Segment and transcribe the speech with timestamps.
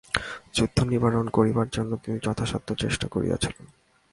[0.53, 3.65] যুদ্ধ নিবারণ করিবার জন্য তিনি যথাসাধ্য চেষ্টা করিয়াছিলেন।